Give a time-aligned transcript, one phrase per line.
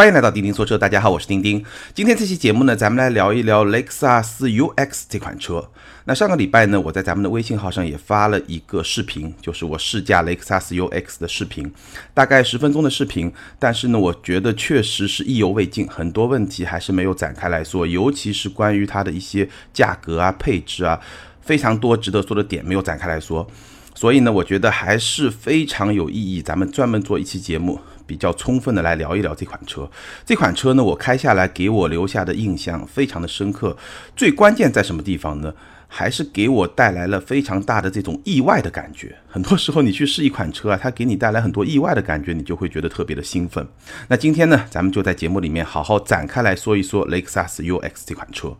[0.00, 1.62] 欢迎来到钉钉说车，大家好，我是钉钉。
[1.92, 5.70] 今天这期节目呢，咱们来聊一聊雷克萨斯 UX 这款车。
[6.06, 11.70] 那上个礼拜呢，我在咱们的微信号上也发了一个视频，就是我试驾雷克萨斯 UX 的视频，
[12.14, 13.30] 大概十分钟的视频。
[13.58, 20.98] 但是呢，我觉得确实是意犹未尽，很多问题还是没有展开来说，尤其是关于它的一些价格啊、配置啊，
[21.42, 23.46] 非常多值得说的点没有展开来说。
[23.94, 27.78] 所以呢，我觉得还是非常有意义，咱们专门做一期节目。
[28.10, 29.88] 比较充分的来聊一聊这款车。
[30.26, 33.76] 这款车呢，我开下来给我留下的印象非常的深刻。
[34.16, 35.54] 最关键在什么地方呢？
[35.92, 39.14] 还是给我带来了非常大的这种意外的感觉。
[39.28, 43.64] 很多时候你去试一款车啊，它给你带来很多意外的感觉，你就会觉得特别的兴奋。
[44.08, 48.56] 那今天呢，咱们就在节目里面好好展开来说一说雷克萨斯 UX 这款车。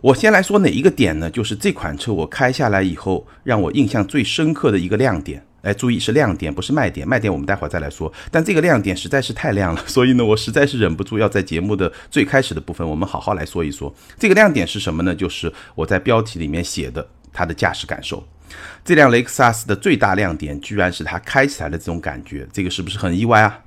[0.00, 1.30] 我先来说哪一个点呢？
[1.30, 5.44] 就是这款车我开下来以后，让我印象最深刻的一个亮点。
[5.62, 7.06] 哎，注意是亮点，不是卖点。
[7.06, 8.12] 卖点我们待会儿再来说。
[8.30, 15.14] 但这个亮点实在是太亮了， 所以呢，我实在是忍不住要在节目的最开始的部分，我们好好来说一说这个亮点是什么呢？
[15.14, 18.26] 就是我在标题里面写的它的驾驶感受。
[18.84, 23.60] 这辆雷克萨斯的最大亮点，居然是它开起来的这种感觉，这个是不是很意外啊？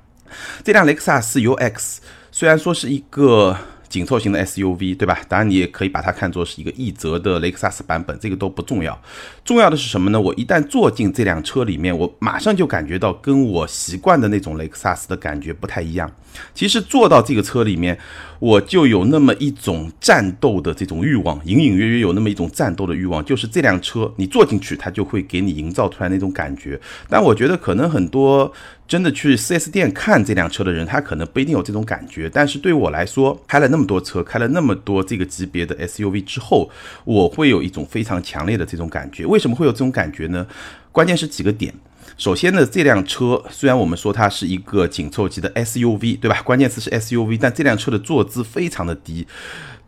[0.64, 1.98] 这辆雷克萨斯 UX
[2.30, 3.56] 虽然说是一个。
[3.92, 5.20] 紧凑型的 SUV，对吧？
[5.28, 8.98] 当然，你也可以把它看作是一个奕泽的雷克萨斯版本，这个都不重要。
[9.44, 10.18] 重要的是什么呢？
[10.18, 16.10] 我一旦坐进这辆车里面，我马上就感觉到跟我习惯的那种雷克萨斯的感觉不太一样。
[16.54, 17.98] 其实坐到这个车里面，
[18.38, 23.22] 我就有那么一种战斗的这种欲望，隐隐约约有那么一种战斗的欲望。
[23.22, 26.80] 就是这辆车，你坐进去，它就会给你营造出来那种感觉。
[27.10, 28.50] 但我觉得可能很多。
[28.92, 32.28] 真的去 4S 店看这辆车的人，他可能不一定有这种感觉。
[32.28, 36.68] 但是对我来说，开了那么多车，开了那么多这个级别的 SUV 之后，
[37.06, 39.24] 我会有一种非常强烈的这种感觉。
[39.24, 40.46] 为什么会有这种感觉呢？
[40.92, 41.72] 关键是几个点。
[42.18, 46.42] 首先呢，这辆车虽然我们说它是一个紧凑级的 SUV，对吧？
[46.42, 49.26] 关键词是 SUV，但这辆车的坐姿非常的低，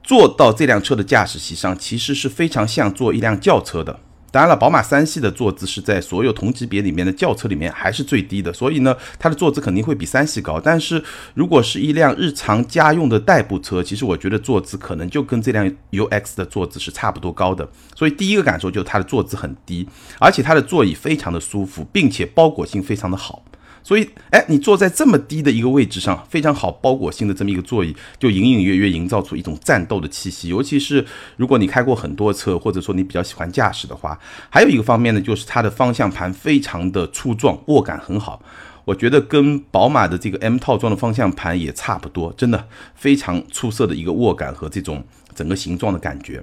[0.02, 4.00] 坐到这辆车的驾驶席上，其实是非常像坐一辆轿车的。
[4.34, 10.58] 当然了，宝马三系的坐姿是在所有同级别里面的轿车里面还是最低的，所以呢，它的坐姿肯定会比三系高。
[10.58, 11.00] 但是
[11.34, 17.68] 如果是一辆日常家用的代步车，其实我觉得坐姿可能就跟这辆 UX 的坐姿是差不多高的。
[17.94, 19.88] 所以第一个感受就是它的坐姿很低，
[20.18, 23.44] 而且它的座椅非常的舒服，并且包裹性非常的好。
[23.84, 30.48] 所以，哎，你坐在这么低的一个位置上，非常好包裹性的这么一个座椅，就隐隐约约营造出一种战斗的气息。
[30.48, 31.04] 尤其是
[31.36, 34.18] 如果你开过很多车，或者说你比较喜欢驾驶的话，
[34.48, 38.42] 还有一个方面呢，就是它的方向盘非常的粗壮，握感很好。
[38.86, 46.42] 我觉得跟宝马的这个 M 套装的方向盘也差不多，真的非常出色的一个握感和这种整个形状的感觉。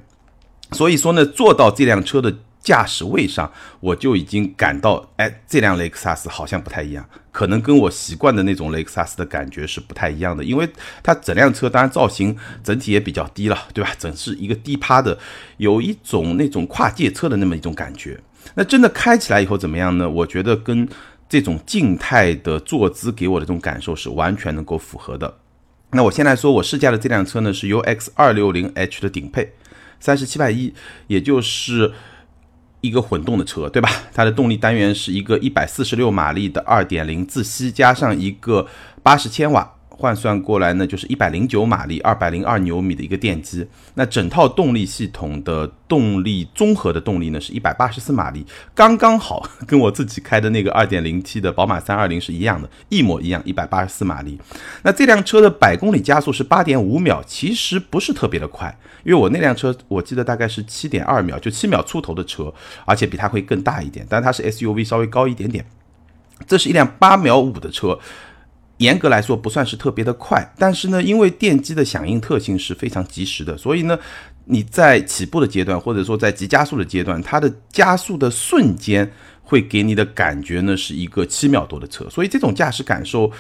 [0.73, 2.31] 所以说呢，坐到这辆车的。
[2.61, 10.69] 驾驶位上，我就已经感到，哎，这辆雷克萨斯好像不太一样，可能跟我习惯的那种雷克萨斯的感觉是不太一样的，因为
[11.01, 13.89] 它整辆车当然造型整体也比较低了，对吧？
[13.97, 15.17] 整是一个低趴的，
[15.57, 18.19] 有一种那种跨界车的那么一种感觉。
[18.53, 20.07] 那真的开起来以后怎么样呢？
[20.07, 20.87] 我觉得跟
[21.27, 25.39] 这种静态的坐姿给我的这种感受是完全能够符合的。
[25.93, 29.53] 那我先来说，我试驾的这辆车呢是 UX 二六零 H 的顶配，
[29.99, 30.75] 三十七万一，
[31.07, 31.91] 也就是。
[32.81, 33.89] 一个混动的车，对吧？
[34.13, 38.67] 它的动力单元是一个一百四十六马力的二点零自吸，加上一个
[39.01, 39.75] 八十千瓦。
[40.01, 43.67] 换算过来呢，就是一百零九马力、二百零二牛米的一个电机。
[43.93, 54.39] 那整套动力系统的动力综合的动力呢，是一百八十四马力，刚刚好， 跟我自己开的那个二点零 T 的宝马三二零是一样的，一模一样，一百八十四马力。
[54.81, 62.51] 那这辆车的百公里加速是八点五秒，其实不是特别的快，因为我那辆车我记得大概是七点二秒，就七秒出头的车，
[62.85, 65.63] 而且比它会更大一点，但它是 SUV，稍微高一点点。
[66.47, 67.99] 这是一辆八秒五的车。
[68.81, 73.97] 严格来说不算是特别的快，但是呢，因为电机的响应特性是非常及时的，所以呢，
[74.45, 79.09] 你在起步的阶段或者说在急加速的阶段，它的加速的瞬间
[79.43, 83.31] 会给你的感觉呢是一个七秒多的车，所以这种驾驶感受。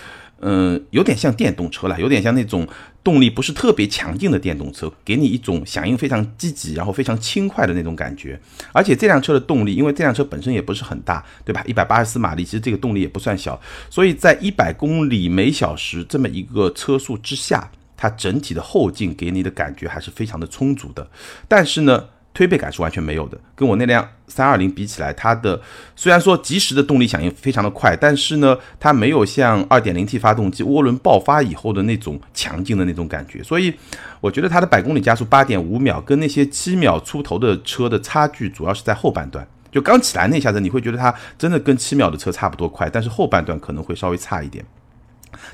[0.43, 2.67] 嗯，有点像电动车了，有点像那种
[3.03, 8.39] 动力不是特别强劲的电动车，给你一种响应非常积极，然后非常轻快的那种感觉。
[8.73, 11.63] 而且这辆车的动力，因为这辆车本身也不是很大，对吧？
[11.67, 13.59] 一百八十四马力，其实这个动力也不算小，
[13.89, 21.07] 所以在一百公里每小时这么一个车速之下，它整体的后劲给你的感觉还是非常的充足的。
[21.47, 22.05] 但是呢。
[22.33, 25.61] 推背感是完全没有的，跟我那辆三二零比起来，它的
[25.95, 33.73] 虽然说及时的动力响应非常的快，但是呢，它没有像二点零 T 发动机涡轮爆发以后的那种强劲的那种感觉，所以
[34.21, 44.63] 我觉得它的百公里加速八点五秒，跟那些七秒出头的车的差距主要是在后半段，就刚起来那下子，你会觉得它真的跟七秒的车差不多快，但是后半段可能会稍微差一点。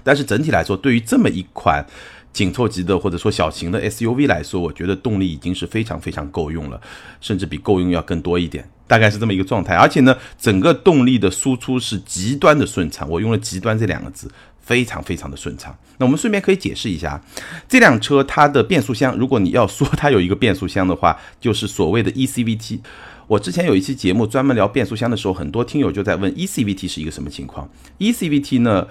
[0.04, 1.86] 但是整体来说，对于这么一款
[2.34, 6.80] 紧凑级的或者说小型的 SUV 来说，我觉得动力已经是非常非常够用了，
[7.20, 9.76] 甚至比够用要更多一点，大概是这么一个状态。
[9.76, 14.32] 而且呢，整个动力的输出是极端的顺畅，我用了“极端”这两个字，
[14.62, 15.76] 非常非常的顺畅。
[15.98, 17.20] 那我们顺便可以解释一下，
[17.68, 22.82] 这辆车它的变速箱，如果你要说它有一个变速箱的话，就是所谓的 ECVT。
[23.26, 27.68] 我之前有一期节目专门聊变速箱的时候，很多听友就在问 ECVT 是一个什么情况。
[28.00, 28.88] ECVT 呢，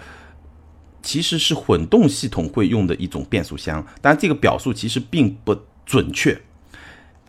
[1.07, 5.57] 其实是混动系统会用的一种变速箱，但这个表述其实并不
[5.87, 6.37] 准确。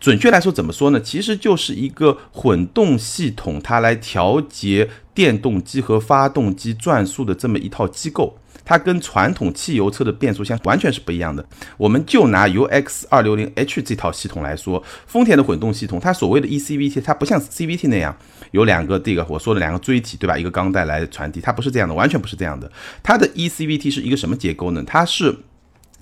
[0.00, 1.00] 准确来说怎么说呢？
[1.00, 8.36] 其实就是一个混动系统，它来调节电动机和发动机转速的这么一套机构。
[8.68, 11.42] 它跟传统汽油车的变速箱完全是不一样的。
[11.78, 18.14] 我们就拿 UX 二六零 H 这套系统来说，丰田的混动系统，它所谓的 ECVT，它不像 CVT 那样
[18.50, 20.36] 有两个这个我说的两个锥体，对吧？
[20.36, 22.70] 一个钢带来传递，它不是这样的，完全不是这样的。
[23.02, 24.84] 它的 ECVT 是一个什么结构呢？
[24.86, 25.34] 它是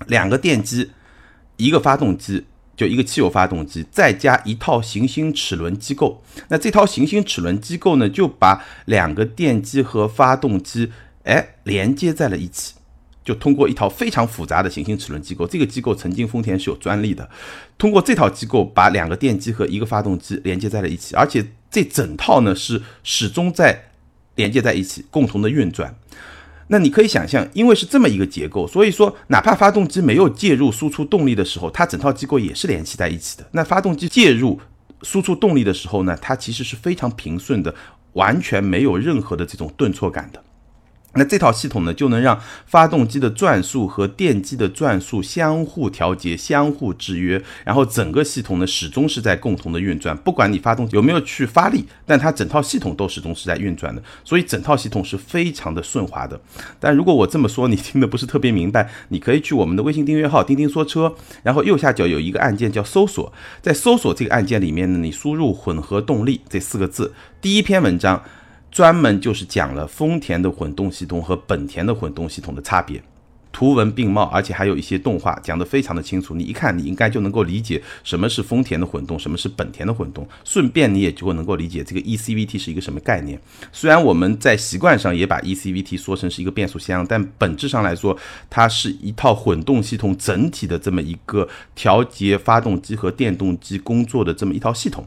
[0.07, 0.91] 两个电机，
[1.55, 2.43] 一个发动机，
[2.75, 6.21] 就一个汽油发动机，再加一套行星齿轮机构。
[6.49, 10.91] 那这套行星齿轮机构呢，就把两个电机和发动机。
[11.27, 12.73] 哎，连接在了一起，
[13.23, 15.45] 就通过一套非常复杂的行星齿轮机构。
[15.45, 17.29] 这个机构曾经丰田是有专利的。
[17.77, 23.89] 通过这套机构，把两个电机和一个发动机连接在了一起，而且这整套呢是始终在
[24.35, 25.93] 连接在一起，共同的运转。
[26.69, 33.47] 那你可以想象，因为是这么一个结构，所以说哪怕发动机没有介入输出动力的时候，它整套机构也是联系在一起的。
[33.51, 34.59] 那发动机介入
[35.01, 37.73] 输出动力的时候呢，它其实是非常平顺的，
[38.13, 40.43] 完全没有任何的这种顿挫感的。
[41.17, 50.15] 那这套系统呢，就能让发动机的转速和电机的转速相互调节、相互制约，然后整个系统呢始终是在共同的运转。
[50.17, 56.39] 不管你发动机有没有去发力，但它整套系统都始终是在运转的，所以整套系统是非常的顺滑的。
[56.79, 61.13] 但如果我这么说你听的不是特别明白，你可以去我们的微信订阅号“钉钉说车”，
[61.43, 63.31] 然后右下角有一个按键叫搜索，
[63.61, 68.23] 在搜索这个按键里面呢，你输入“混合动力”这四个字，第一篇文章。
[68.77, 73.01] 专门就是讲了丰田的混动系统和本田的混动系统的差别，
[73.51, 76.35] 图文并茂，而且还有一些动画讲得非常的清楚。
[76.35, 80.27] 你一看，你应该就能够理解什么是丰田的混动，什么是本田的混动。
[80.43, 83.41] 顺便你也就会能够理解这个 ECVT 是一个什么概念。
[83.71, 88.15] 虽然我们在习惯上也把 ECVT 说成是一个变速箱，但本质上来说，
[88.47, 95.03] 它是一套混动系统整体的这么一个调节发动机和电动机工作的这么一套系统。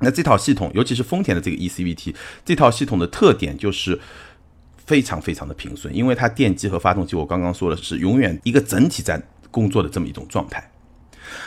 [0.00, 2.14] 那这套系统，尤其是丰田的这个 ECVT，
[2.44, 3.98] 这套系统的特点就是
[4.86, 10.70] 非常非常的平顺，因为它电机和发动机，我刚刚说的是永远一个整体在工作的这么一种状态。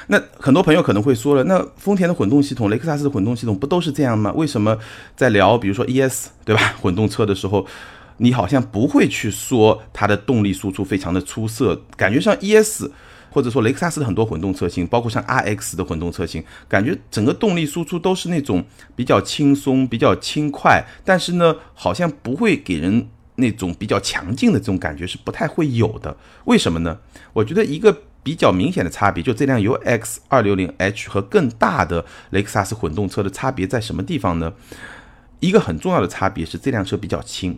[0.08, 4.32] 那很多朋友可能会说了，那丰田的混动系统、雷克萨斯的混动系统不都是这样吗？
[4.34, 4.78] 为什么
[5.16, 7.66] 在聊比如说 ES 对吧 混动车的时候，
[8.18, 12.86] 你好像不会去说它的动力输出非常的出色，感觉上 ES。
[13.32, 18.64] 或者说雷克萨斯的很多混动车型，包括像 RX 的混动车型，感觉整个动力输出都是那种
[18.96, 26.18] 比较轻松、比较轻快，但是呢，好像不会给人那种比较强劲的这种感觉，是不太会有的。
[26.46, 27.00] 为什么呢？
[27.34, 34.54] 我觉得一个比较明显的差别，就这辆 UX 二六零 H 和更大的雷克萨斯混动车的差别在什么地方呢？
[35.40, 37.58] 一个很重要的差别是这辆车比较轻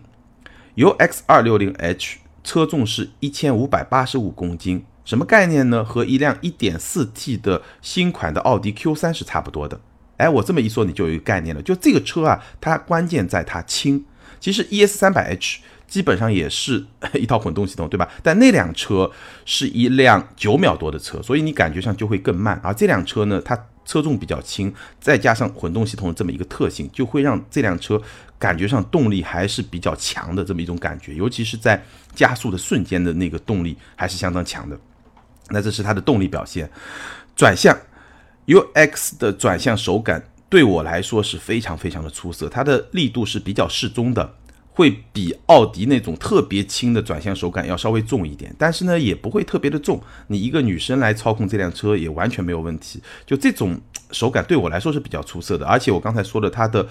[0.78, 4.86] ，UX 二六零 H 车重是一千五百八十五公斤。
[5.06, 5.84] 什么概念呢？
[5.84, 9.80] 和一辆 1.4T 的新款的奥迪 Q3 是差不多的。
[10.18, 11.62] 哎，我这么一说，你就有一个概念了。
[11.62, 14.06] 就这个车啊，它关键在它轻。
[14.40, 15.58] 其实 ES300H
[15.88, 18.10] 基本上也是一套混动系统，对吧？
[18.22, 19.10] 但那辆车
[19.46, 22.60] 是一辆九秒多的车，所以你感觉上就会更慢。
[22.64, 28.02] 而这辆车呢，它车重比较轻，再加上混动系统的这么一个特性，就会让这辆车
[28.40, 31.84] 感觉上动力还是比较强的这么一种感觉，尤其是在
[32.16, 34.80] 加速的瞬间的那个动力还是相当强的。
[35.50, 36.70] 那这是它的动力表现，
[37.36, 37.78] 转向
[38.48, 44.36] ，UX 的转向手感对我来说是非常非常的出色，它的力度是比较适中的，
[44.72, 53.80] 会比奥迪那种特别轻的转向手感要稍微重一点，但是呢也不会特别的重，你一个女生来操控这辆车也完全没有问题，就这种
[54.12, 56.88] 手感对我来说是比较出色的，而且我刚才说的它的。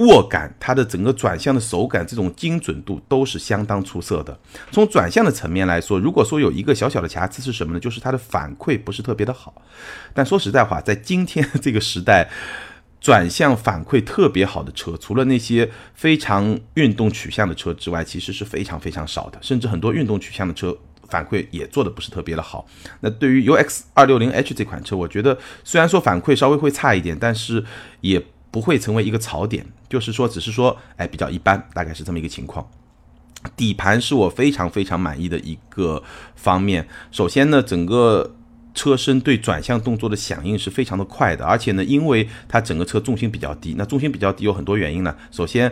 [0.00, 4.38] 握感，它的整个转向的手感，这种精准度都是相当出色的。
[4.72, 7.78] 从转向的层面来说，如果说有一个小小的瑕疵是什么呢？
[7.78, 9.62] 就是它的反馈不是特别的好。
[10.14, 12.30] 但说实在话，在今天这个时代，
[12.98, 19.38] 转向反馈特别好的车，除了那些非常运动取向的车之外，其实是非常非常少的。
[19.42, 20.74] 甚至很多运动取向的车
[21.10, 22.66] 反馈也做的不是特别的好。
[23.00, 27.62] 那对于 UX 二六零 H 这款车，我觉得虽然说反馈稍微会差一点，但是
[28.00, 28.24] 也。
[28.52, 32.66] 不会成为一个槽点，就是说，只是说，哎，比较一般，大概是这么一个情况。
[33.56, 36.02] 底盘是我非常非常满意的一个
[36.34, 36.88] 方面。
[37.10, 38.36] 首先呢，整个
[38.74, 45.14] 车身对转向动作的响应是非常的快的，而且呢，因为它整个车重心比较低，那重心比较低有很多原因呢。
[45.30, 45.70] 首先，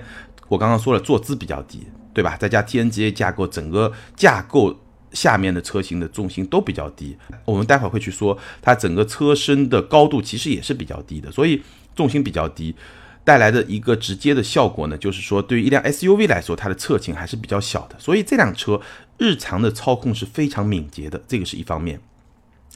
[0.48, 2.36] 我刚刚说了，坐姿比较低，对吧？
[2.36, 4.76] 再加 TNGA 架构，整个架构。
[5.14, 11.62] 下面的车型的重心都比较低，我们待会儿会去说，它整个车身的高度其实也是比较低的，所以
[11.96, 12.74] 重心比较低
[13.28, 18.80] 带来的一个直接的效果呢，就是说对于一辆 SUV 来说，它的侧倾还是比较小的，所以这辆车
[19.18, 22.00] 日常的操控是非常敏捷的，这个是一方面。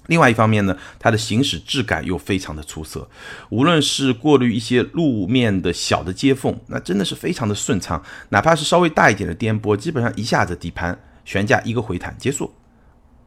[0.09, 3.09] 另外一方面呢，它的行驶质感又非常的出色，
[3.49, 10.99] 无论是过滤一些路面的小的接缝，那真的是非常的顺畅，哪怕是稍微大一点的颠簸，基本上一下子底盘。
[11.25, 12.53] 悬架一个回弹结束，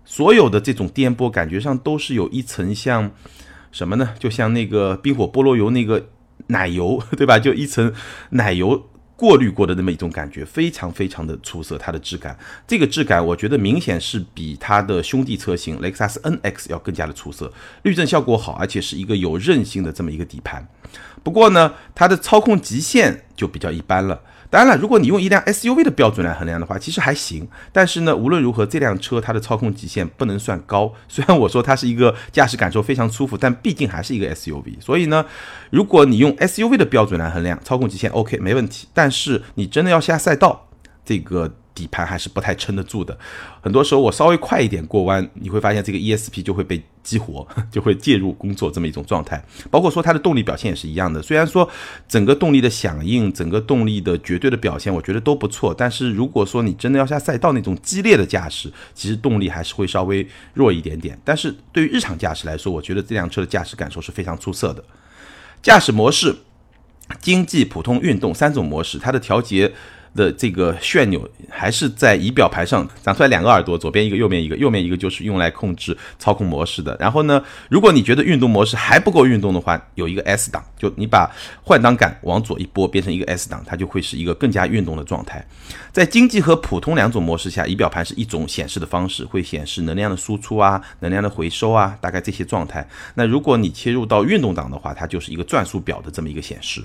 [0.04, 3.10] 所有的这种颠簸感觉上都是有一层像
[3.72, 4.14] 什么呢？
[4.20, 6.10] 就像那个冰火菠萝油那个
[6.48, 7.40] 奶油， 对吧？
[7.40, 7.94] 就一层
[8.32, 11.78] 奶油过滤过的那么一种感觉，非常非常的出色。
[11.78, 12.38] 它的质感，
[12.68, 17.52] 这个质感我觉得明显是比它的兄弟车型雷克萨斯 NX 要更加的出色，
[17.84, 20.68] 滤震效果好，而且是一个有韧性的这么一个底盘。
[21.24, 24.22] 不过呢，它的操控极限就比较一般了。
[24.56, 27.46] 当然了，如果你用一辆 SUV 的标准来衡量的话，其实还行。
[27.74, 30.94] 但是呢，无论如何，这辆车它的操控极限不能算高。
[31.10, 34.80] 虽然我说它是一个驾驶感受非常舒服，但毕竟还是一个 SUV。
[34.80, 35.26] 所以呢，
[35.72, 38.88] 如果你用 SUV 的标准来衡量，操控极限 OK 没问题。
[38.94, 40.70] 但是你真的要下赛道，
[41.04, 41.54] 这个。
[41.76, 43.16] 底盘还是不太撑得住的，
[43.62, 49.44] 很多时候我稍微快一点过弯，你会发现这个 ESP 就会被激活， 就会介入工作这么一种状态。
[49.70, 51.70] 包括说它的动力表现也是一样的，虽然说
[52.08, 61.20] 整个动力的响应、整个动力的绝对的表现，我觉得都不错，但是如果说你真的要下赛道那种激烈的驾驶，其实动力还是会稍微弱一点点。
[61.26, 64.82] 但是对于日常驾驶来说，我觉得这辆车的驾驶感受是非常出色的。
[65.62, 66.34] 驾驶模式、
[67.20, 69.74] 经济、普通、运动三种模式，它的调节。
[70.16, 76.96] 的这个旋钮还是在仪表盘上长出来两个耳朵，左边一个，右边一个，右面一个就是用来控制操控模式的。
[77.00, 81.30] 然后呢，如果你觉得运动模式还不够运动的话，有一个 S 档，就你把
[81.62, 85.46] 换挡杆往左一拨，变成一个 S 档，它就会是一个更加运动的状态。
[85.92, 92.88] 在经济和普通两种模式下，仪表盘是一种显示的方式，会显示能量的输出啊，能量的回收啊，大概这些状态。
[93.16, 96.82] 那如果你切入到运动档的话，它就是一个转速表的这么一个显示。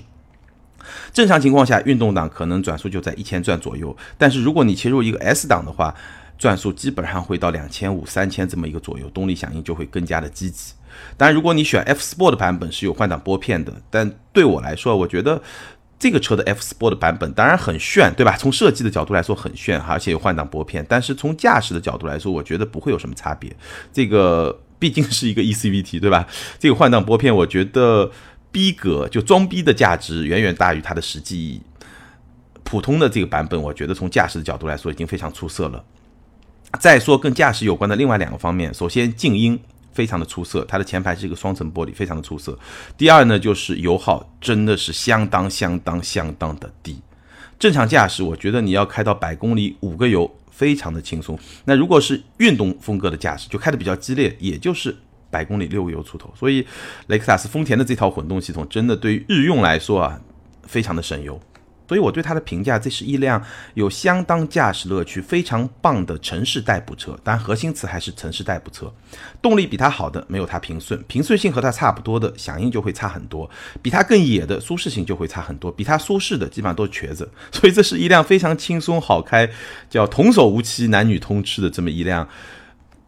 [1.13, 5.93] 正常情况下，运动档可能转速就在一千转左右，但是如果你切入一个 S 档的话，
[6.37, 10.73] 转速基本上会到两千五、三千这么一个左右，动力响应就会更加的积极。
[11.15, 15.39] 当然，如果你选 F Sport 的版本是有换挡拨片的，但对我来说，我觉得
[15.99, 18.35] 这个车的 F Sport 的版本当然很炫，对吧？
[18.37, 23.55] 从设计的角度来说很炫，而且有换挡拨片，但是从驾驶的角度来说，我觉得不会有什么差别。
[23.93, 26.27] 这个毕竟是一个 ECVT，对吧？
[26.57, 28.11] 这个换挡拨片，我觉得。
[28.51, 31.61] 逼格就装逼的价值远远大于它的实际意义。
[32.63, 35.83] 普通的这个版本，我觉得从驾驶的角度来说已经非常出色了。
[36.79, 39.59] 再说跟驾驶有关的另外两个方面，首先静音
[39.91, 42.57] 非常的出色，它的前排是一个双层玻璃，非常的出色。
[42.97, 47.01] 第二呢，就是油耗真的是相当相当相当的低。
[47.59, 51.37] 正常驾驶，我觉得你要开到百公里五个油，非常的轻松。
[51.65, 54.95] 那如果是运动风格的驾驶，就开的比较激烈，也就是。
[55.31, 56.63] 百公里六个油出头，所以
[57.07, 60.21] 雷克萨斯、丰田的这套混动系统真的对于日用来说啊，
[60.67, 61.41] 非常的省油。
[61.87, 67.19] 所以我对它的评价，这是一辆有相当驾驶乐趣、非常棒的城市代步车。
[67.21, 68.89] 当然，核心词还是城市代步车。
[69.41, 73.49] 动力比它好的没有它平顺，平顺性和它差不多的响应就会差很多。
[73.81, 77.29] 比它更野的舒适性就会差很多，比它舒适的基本上都是瘸子。
[77.51, 79.49] 所以这是一辆非常轻松好开，
[79.89, 82.25] 叫童叟无欺、男女通吃的这么一辆。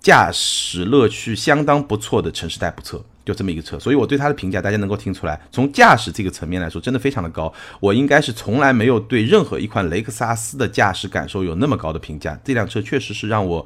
[0.04, 7.52] 驾驶乐趣相当不错的城市代步车，就这么一个车，所以我对它的评价，大家能够听出来，从驾驶这个层面来说，真的非常的高。
[7.80, 12.38] 我应该是从来没有对任何一款雷克萨斯的驾驶感受有那么高的评价。
[12.44, 13.66] 这辆车确实是让我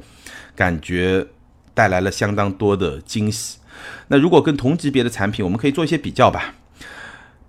[0.55, 1.25] 感觉
[1.73, 3.57] 带来了相当多的惊喜。
[4.07, 6.53] 那如果跟同级别的产品，我们可以做一些比较吧。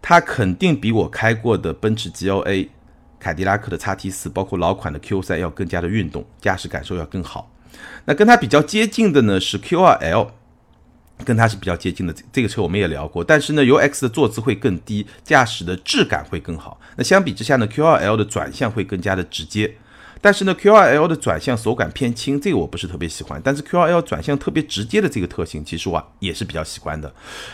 [0.00, 2.68] 它肯定比我开过的奔驰 GLA、
[3.20, 7.50] 凯迪拉克的 x T 四，包括老款的 Q 三要更加的运动，驾驶感受要更好。
[8.06, 10.28] 那跟它比较接近的呢是 Q2L，
[11.24, 12.14] 跟它是比较接近的。
[12.32, 16.80] 这个车我们也聊过，但是呢，UX 的坐姿会更低，驾驶的质感会更好。
[16.96, 19.76] 那相比之下呢，Q2L 的转向会更加的直接。
[20.20, 23.40] 但是呢，Q2L 的转向手感偏轻，这个我不是特别喜欢。
[23.44, 27.12] 但是 Q2L 转向特别直接的这个特性，其实我也是比较喜欢的。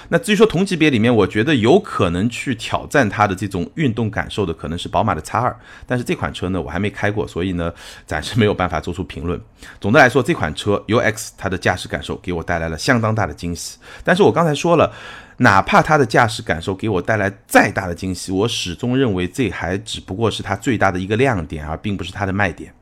[0.09, 5.55] 那至于说同级别里面，我觉得有可能去挑战它的这种运动感受的，可能是宝马的 X2。
[5.87, 7.73] 但是这款车呢，我还没开过，所以呢，
[8.07, 9.41] 暂时没有办法做出评论。
[9.81, 13.79] 总的来说，这款车 UX 它的驾驶感受给我带来了相当大的惊喜。
[14.03, 14.93] 但是我刚才说了。
[15.39, 22.73] 哪怕它的驾驶感受给我带来再大的惊喜，我始终认为这还只不过是它最大的一个亮点，而并不是它的卖点。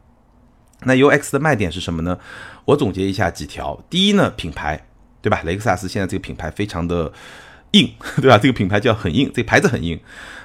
[0.84, 2.18] 那 UX 的卖点是什么呢？
[2.64, 3.82] 我总结一下几条。
[3.88, 4.84] 第一呢，品牌，
[5.20, 5.40] 对吧？
[5.44, 7.12] 雷克萨斯现在这个品牌非常的
[7.70, 7.88] 硬，
[8.20, 8.36] 对吧？
[8.36, 10.00] 这个品牌叫很硬，这牌子很硬，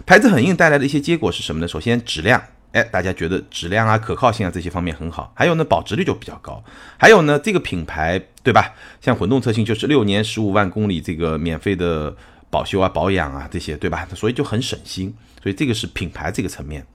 [0.06, 1.68] 牌子很硬带来的一些结果是什么呢？
[1.68, 2.42] 首先质量，
[2.78, 5.34] 哎，大家觉得质量啊、可靠性啊这些方面很好。
[5.36, 6.64] 还有呢，保值率就比较高。
[6.98, 8.72] 还有呢，这个品牌，对吧？
[9.02, 12.16] 像混动车型就是六年十五万公里这个免费的
[12.52, 14.08] 保修啊、保养啊这些，对吧？
[14.14, 15.12] 所以就很省心。
[15.42, 16.86] 所以这个是品牌这个层面。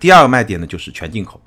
[0.00, 1.40] 第二个卖点呢，就是全进口。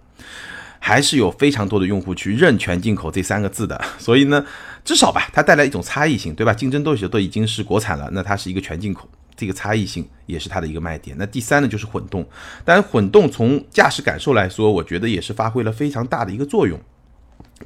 [0.83, 4.43] 还是有非常多的用户去认全进口这三个字的， 所以呢，
[4.83, 6.51] 至少吧，它带来一种差异性，对吧？
[6.51, 9.07] 竞争对手都已经是国产了，那它是一个全进口，
[9.41, 11.17] 这个差异性也是它的一个卖点。
[11.17, 12.23] 那第三呢，就是混动，
[12.63, 16.79] 当然混动从驾驶感受来说，我觉得也是发挥了非常大的一个作用，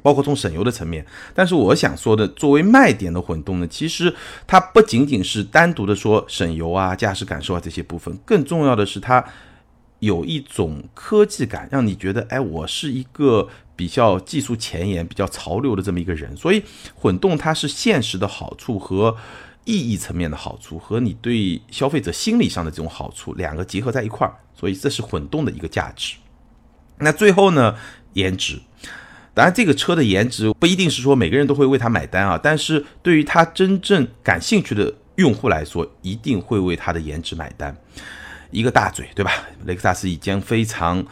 [0.02, 1.04] 包括从省油的层面。
[1.34, 4.14] 但是我想说的，作为卖点的混动呢，其实
[4.46, 9.22] 它不仅仅是单独的说省油啊、驾驶感受啊这些部分，更重要的是它。
[10.00, 16.36] 有一种科技感，让你觉得，哎，我是一个比较技术前沿、比较潮流的这么一个人。
[16.36, 16.62] 所以，
[16.94, 19.16] 混动它是现实的好处和
[19.66, 26.14] 意义层面的好处，和你对消费者心理上的这种好处两个结合在一块儿，所以这是混动的一个价值。
[26.98, 27.76] 那最后呢，
[28.14, 28.58] 颜值，
[29.34, 37.76] 当然这个车的颜值不一定是说每个人都会为它买单啊，但是对于他真正感兴趣的用户来说，一定会为它的颜值买单。
[38.52, 39.32] 一个大嘴，对吧？
[39.64, 41.04] 雷克萨斯已经非常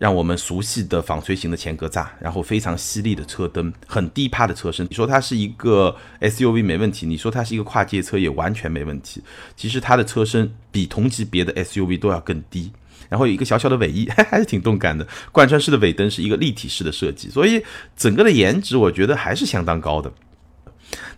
[0.00, 4.86] 让我们熟悉的纺锤型的前格栅，然后非常犀利的车灯，很低趴的车身。
[4.88, 9.22] 你说它是一个 SUV 没问题，你说它是一个跨界车也完全没问题。
[9.54, 12.72] 其实它的车身比同级别的 SUV 都要更低，
[13.10, 15.06] 然后有一个小小的尾翼， 还是挺动感的。
[15.32, 17.62] 贯穿式的尾灯是一个立体式的设计，所以
[17.94, 20.10] 整个的颜值我觉得还是相当高的。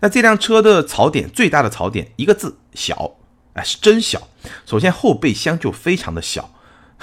[0.01, 3.13] 那这辆车的槽点，最大的槽点一个字：小。
[3.55, 4.29] 哎，是真小。
[4.65, 6.55] 首先，后备箱就非常的小，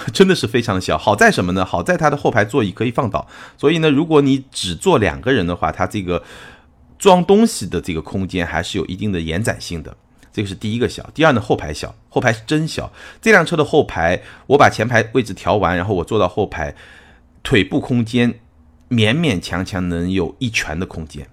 [0.12, 0.96] 真的是非常的小。
[0.96, 1.64] 好在什么呢？
[1.64, 3.26] 好在它的后排座椅可以放倒，
[3.56, 6.22] 所以呢，如果你只坐两个人的话，它这个
[6.98, 9.96] 装东西的这个空间还是有一定的延展性的。
[10.32, 11.08] 这个是第一个小。
[11.12, 12.90] 第二呢，后排小，后排是真小。
[13.20, 16.74] 这辆车的后排，我把前排位置调完，然后我坐到后排，
[17.42, 18.34] 腿部空间
[18.88, 21.26] 勉勉强强能有一拳的空间。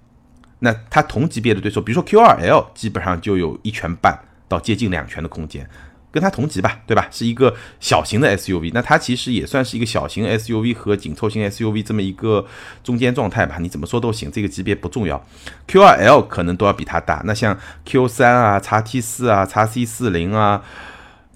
[0.58, 4.18] 那它同级别的对手，比如说 Q2L，基本上就有一拳半。
[4.50, 5.68] 到接近两拳的空间，
[6.10, 7.06] 跟它同级吧，对吧？
[7.10, 12.46] 是一个小型的 SUV，那它其实也算是一个小型 SUV 和紧凑型 SUV 这么一个
[12.82, 13.58] 中间状态吧。
[13.60, 15.22] 你怎么说都行，这个级别不重要。
[15.66, 20.62] Q2L 可能都要比它大，那像 Q3 啊、叉 T 四啊、叉 C 四零啊，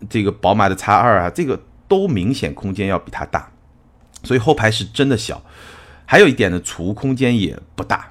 [0.09, 3.51] 这个宝马的叉二啊，这个都明显空间要比它大，
[4.25, 5.43] 所以后排是真的小。
[6.07, 8.11] 还有一点呢，储物空间也不大。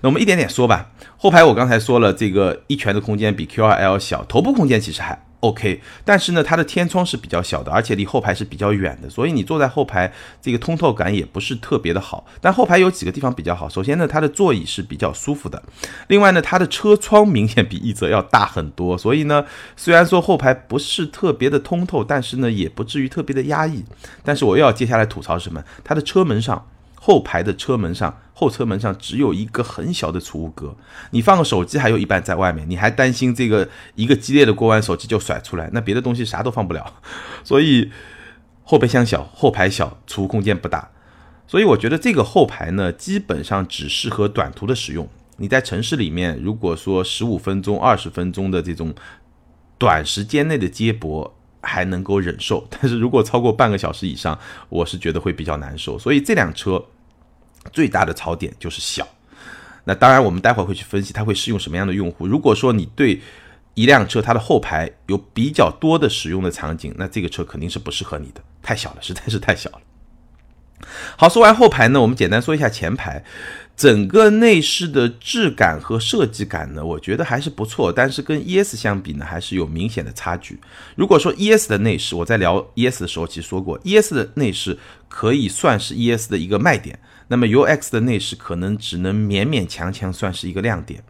[0.00, 0.90] 那我们一点点说吧。
[1.16, 12.26] 后排我刚才说了，这个一拳的空间比 Q2L 小，头部空间其实还 OK，但是呢，它的天窗是比较小的，而且离后排是比较远的，所以你坐在后排，这个通透感也不是特别的好。
[12.40, 15.62] 但后排有几个地方比较好，首先呢，它的座椅是比较舒服的，
[16.08, 19.44] 另外呢，它的车窗明显比奕泽要大很多，所以呢，
[19.76, 23.84] 虽然说后排不是特别的通透，但是呢，也不至于特别的压抑。
[24.24, 25.62] 但是我又要接下来吐槽什么？
[25.84, 26.66] 它的车门上。
[27.00, 30.76] 后排的车门上，后车门上只有一个很小的储物格，
[31.12, 36.94] 你放个手机还有一半在外面，你还担心这个一个激烈的过弯手机就甩出来，那别的东西啥都放不了。
[37.44, 37.90] 所以
[38.64, 40.90] 后备箱小，后排小，储物空间不大。
[41.46, 45.08] 所以我觉得这个后排呢，基本上只适合短途的使用。
[45.36, 48.92] 你在城市里面，如果说十五分钟、二十分钟的这种
[49.78, 51.37] 短时间内的接驳。
[51.68, 54.36] 还能够忍受， 但是如果超过半个小时以上，
[54.70, 55.98] 我是觉得会比较难受。
[55.98, 56.82] 所以这辆车
[57.72, 59.06] 最大的槽点就是小。
[59.84, 62.26] 那当然，我们待会儿会去分析它会适用什么样的用户。
[62.26, 63.20] 如果说你对
[63.74, 69.80] 一辆车它的后排有比较多的使用的场景，那这个车肯定是不适合你的，太小了，实在是太小了。
[71.16, 73.24] 好，说完后排呢，我们简单说一下前排。
[73.76, 80.58] 整个内饰的质感和设计感呢，我觉得还是不错，但是跟 ES 相比呢，还是有明显的差距。
[80.96, 84.76] 如果说 ES 的内饰，我在聊 ES 的时候其实说过，ES 的内饰
[85.08, 91.00] 可以算是 ES 的一个卖点，那么 UX 的内饰可能只能勉勉强强算是一个亮点。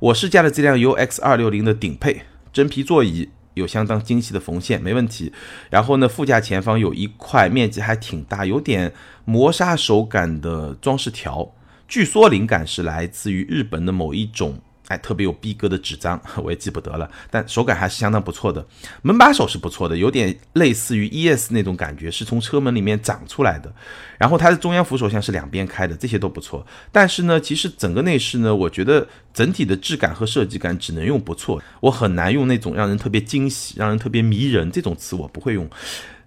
[0.00, 5.32] 我试驾的这辆 UX 二六零的顶配真皮座椅，有相当精细的缝线，没问题。
[5.70, 8.92] 然后呢，副驾前方有一块面积还挺大、有点
[9.24, 11.54] 磨砂手感的装饰条。
[11.86, 14.58] 据说灵感是来自于日本的某一种，
[14.92, 18.64] 哎，特别有逼格的纸张， 我也记不得了，但手感还是相当不错的。
[19.00, 23.72] 门把手是不错的，有点类似于 ES 那种感觉，是从车门里面长出来的。
[24.18, 26.66] 然后它的中央扶手箱是两边开的，这些都不错。
[26.92, 35.68] 但是呢，其实整个内饰呢，我觉得整体的质感和设计感只能用不错，我很难用那种让人特别惊喜、让人特别迷人这种词，我不会用。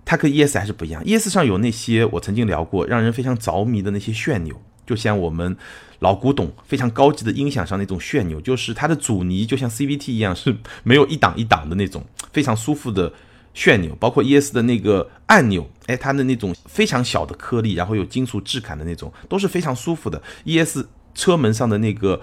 [0.04, 1.04] 它跟 ES 还是不一样。
[1.06, 5.56] ES 上有那些我曾经聊过，让人非常着迷的那些旋钮，就像我们
[6.06, 13.12] 老古董非常高级的音响上那种旋钮，就是它的阻尼就像 CVT 一样，是没有一档一档的那种非常舒服的
[13.56, 13.98] 旋钮。
[14.00, 20.22] 包括 ES 的那个按钮，哎，它的那种非常小的颗粒，然后有金属质感的那种，都是非常舒服的。
[20.44, 22.22] ES 车门上的那个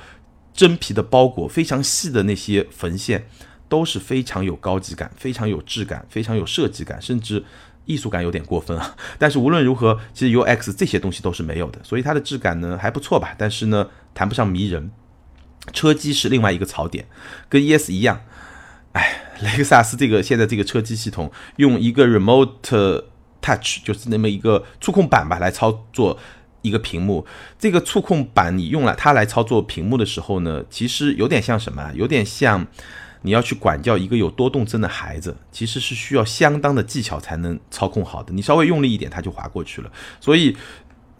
[0.54, 3.26] 真皮的包裹，非常细的那些缝线，
[3.68, 7.44] 都是非常有高级感、非常有质感、非常有设计感，甚至。
[7.84, 14.90] 艺术感有点过分啊， 但是无论如何，其实 UX 这些东西都是没有的，所以它的质感呢还不错吧，但是呢谈不上迷人。
[15.72, 17.06] 车机是另外一个槽点，
[17.48, 18.20] 跟 ES 一样，
[18.92, 23.04] 哎，雷克萨斯这个现在这个车机系统用一个 Remote
[23.40, 26.18] Touch 就是那么一个触控板吧来操作
[26.62, 27.24] 一个屏幕，
[27.58, 31.92] 这个触控板你用了它来操作屏幕的时候呢，其实有点像什么？
[31.94, 32.66] 有点像。
[33.22, 38.32] 你要去管教一个有多动症的孩子，其实是需要相当的技巧才能操控好的。
[38.32, 39.90] 你稍微用力一点，他就滑过去了。
[40.20, 40.56] 所以，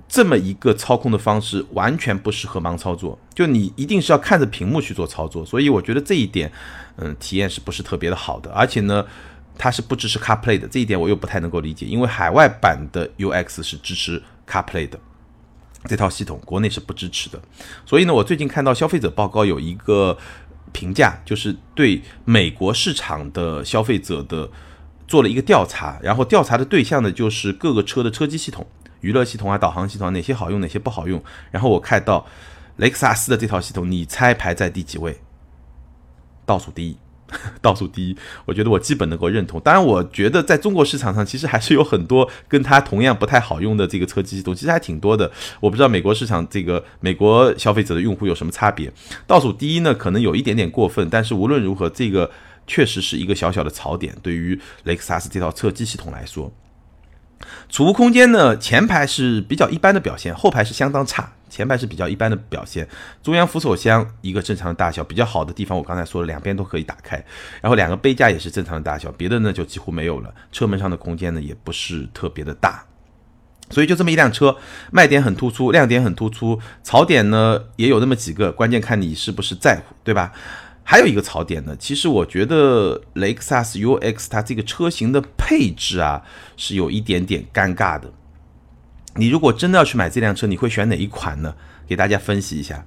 [0.09, 3.19] 这么一个操控的方式完全不适合盲操作。
[3.33, 5.47] 就你一定是要看着屏幕去做操作。
[5.47, 6.51] 所以我觉得这一点，
[6.97, 8.51] 嗯，体验是不是特别的好的？
[8.51, 9.07] 而且呢，
[9.57, 11.87] 它是不支持 CarPlay 的，这一点我又不太能够理解。
[11.87, 14.99] 因为海外版的 UX 是支持 CarPlay 的
[15.87, 17.41] 这套系统，国内是不支持的。
[17.87, 20.19] 所以呢，我最近看到消费者报告有一个。
[20.73, 24.51] 评价就是对美国市场的消费者的
[25.07, 28.67] 做了一个调查，然后调查的对象呢就是各个车的车机系统、
[29.01, 31.23] 娱乐系统啊、导航系统哪些好用，哪些不好用。
[31.51, 32.27] 然后我看到
[32.77, 35.21] 雷克萨斯的这套系统，你猜排在第几位？
[36.47, 36.97] 倒数第一。
[37.61, 39.61] 倒数第一，我觉得我基本能够认同。
[39.61, 45.31] 当然，我觉得在中国市场上，其实还是有很多跟它同样不太好用的这个车机系统，其实还挺多的。
[45.61, 48.93] 我不知道美国市场这个美国消费者的用户有什么差别。
[49.27, 52.31] 倒数第一呢，可能有一点点过分，但是无论如何，这个
[52.67, 56.53] 确实是一个小小的槽点，对于雷克萨斯这套车机系统来说。
[57.69, 61.33] 储物空间呢，前排是比较一般的表现，后排是相当差。
[61.49, 62.89] 前排是比较一般的表现，
[63.23, 67.23] 中央扶手箱一个正常的大小，比较好的地方我刚才说了，两边都可以打开，
[67.61, 70.35] 然后两个杯架也是正常的大小，别的呢就几乎没有了。
[70.51, 72.83] 车门上的空间呢也不是特别的大，
[73.69, 74.57] 所以就这么一辆车，
[74.91, 80.33] 卖点很突出，亮点很突出，槽点呢也有那么几个，关键看你是不是在乎，对吧？
[80.85, 86.23] 还有一个槽点呢，其实我觉得雷克萨斯 UX 它这个车型的配置啊
[86.57, 88.13] 是有一点点尴尬的。
[89.17, 91.55] 你如果真的要去买这辆车，你会选哪一款呢？
[91.87, 92.87] 给大家分析一下。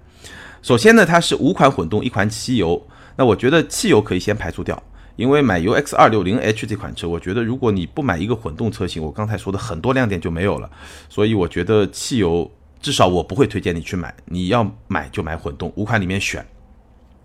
[0.62, 2.88] 首先呢，它是五款混动，一款汽油。
[3.16, 4.82] 那我觉得汽油可以先排除掉，
[5.16, 10.70] 因为买 UX 二六零 H 这款车，我觉得如果你不买一个混动车型，我刚才说的很多亮点就没有了。
[11.08, 16.46] 所以我觉得汽油至少我不会推荐你去买，你要买就买混动，五款里面选。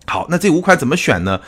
[0.07, 1.39] 好，那这五款怎么选呢？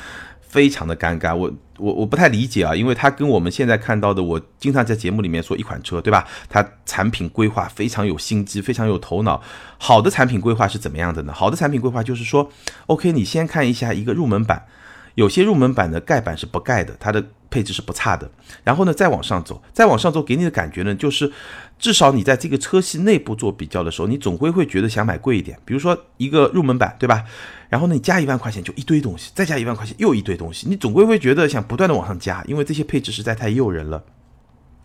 [0.42, 6.28] 非常的尴尬，我我我不太理解啊，因为它跟我们现在看到的，我经常在节目里面说一款车，对吧？
[6.48, 9.42] 它产品规划非常有心机，非常有头脑。
[9.80, 11.34] 好的产品规划是怎么样的呢？
[11.34, 12.52] 好的产品规划就是说
[12.86, 14.68] ，OK，你先看一下一个入门版。
[15.16, 18.30] 有些入门版的盖板是不盖的，它的配置是不差的。
[18.64, 21.32] 然后呢，再往上走，再往上走，给你的感觉呢，就是
[21.84, 25.60] 至少你在这个车系内部做比较的时候，你总归会觉得想买贵一点。
[25.66, 27.26] 比如说一个入门版，对吧？
[27.68, 34.02] 然后呢，你加一万块钱就一堆东西，再加一万块钱又一堆东西，你总归会觉得想不断的往上加，因为这些配置实在太诱人了。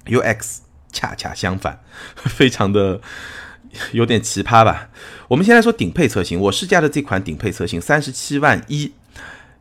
[0.07, 0.59] UX
[0.91, 1.81] 恰恰相反，
[2.17, 3.01] 非常的
[3.93, 4.91] 有点奇葩吧？
[5.29, 8.93] 我们先来说顶配车型，我试驾的这款顶配车型三十七万一。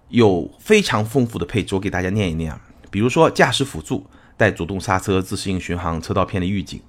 [0.09, 2.59] 有非常丰富的配置，我给大家念一念啊。
[2.89, 6.79] 比如说驾驶辅助带主动刹车、自适应巡航、车道偏离预警，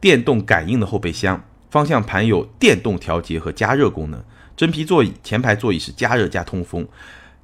[0.00, 4.22] 电动感应的后备箱，方向盘有电动调节和加热功能，
[4.56, 6.86] 真皮座椅，前排座椅是加热加通风，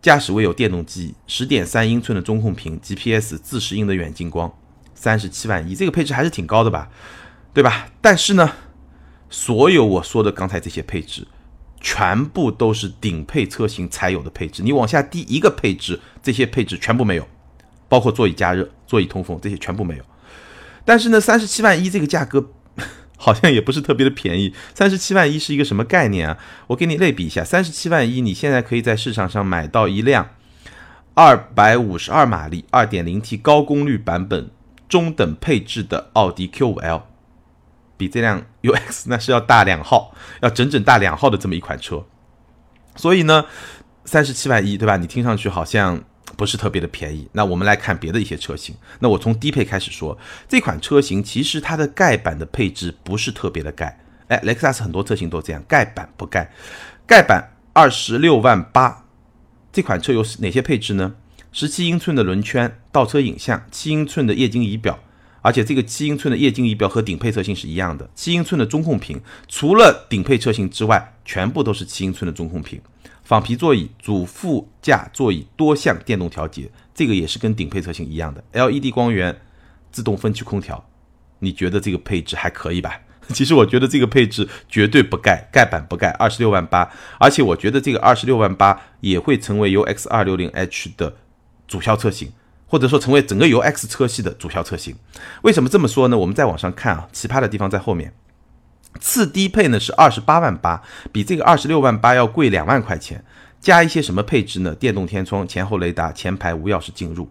[0.00, 4.52] 驾驶位有电动机，十点三英寸的中控屏，GPS 自适应的远近光，
[4.94, 6.88] 三十七万一，这个配置还是挺高的吧，
[7.52, 7.88] 对吧？
[8.00, 8.52] 但是呢，
[9.28, 11.26] 所有我说的刚才这些配置。
[11.78, 17.28] 全部都是顶配车型才有的配置，你往下低一个配置，这些配置全部没有，
[17.86, 20.04] 包括座椅加热、座椅通风这些全部没有。
[20.87, 22.53] 但是呢，三十七万一这个价格
[23.18, 24.55] 好像也不是特别的便宜。
[24.75, 26.38] 三十七万一是一个什么概念啊？
[26.68, 30.31] 我给你类比一下，三十七万一你现在可以在市场上买到一辆
[31.12, 34.51] 二百五十二马力、二点零 T 高功率版本
[34.88, 37.03] 中等配置的奥迪 Q 五 L。
[37.99, 42.05] 比这辆 UX 那是要大两号，要整整大两号的这么一款车，
[42.94, 43.46] 所以呢，
[44.05, 44.99] 三十七万一，对吧？
[44.99, 46.05] 你听上去好像
[46.37, 47.29] 不是特别的便宜。
[47.33, 48.75] 那我们来看别的一些车型。
[49.01, 50.16] 那我从低配开始说，
[50.49, 53.99] 这款车型其实它的盖板的配置不是特别的盖。
[54.29, 56.53] 哎，雷克萨斯很多车型都这样，盖板不盖。
[57.07, 59.05] 盖板二十六万八，
[59.72, 61.14] 这款车有哪些配置呢？
[61.53, 64.99] 十七英寸的轮圈、倒车影像、七英寸的液晶仪表。
[65.42, 72.81] 而且这个七英寸的液晶仪表和顶配车型是一样的，七英寸的中控屏，除了顶配车型之外，全部都是七英寸的中控屏。
[73.26, 78.44] 仿皮座椅，主副驾座椅多项电动调节，这个也是跟顶配车型一样的。
[78.52, 79.36] LED 光源，
[79.90, 80.88] 自动分区空调，
[81.40, 83.00] 你觉得这个配置还可以吧？
[83.34, 91.16] 其实我觉得这个配置绝对不盖，盖板不盖，二十六万八，而且我觉得这个二十六万八也会成为 UX 二六零 H 的
[91.66, 92.32] 主销车型，
[92.68, 94.94] 或者说成为整个 UX 车系的主销车型。
[95.42, 96.16] 为什么这么说呢？
[96.16, 98.14] 我们再往上看啊，奇葩的地方在后面。
[99.00, 100.82] 次低配呢是二十八万八，
[101.12, 103.24] 比这个二十六万八要贵两万块钱，
[103.61, 104.74] 加一些什么配置呢？
[104.74, 107.28] 电动天窗、前后雷达、前排无钥匙进入，